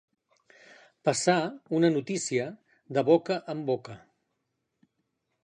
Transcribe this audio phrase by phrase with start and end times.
[1.09, 1.35] Passar,
[1.81, 2.49] una notícia,
[2.99, 4.01] de boca en boca.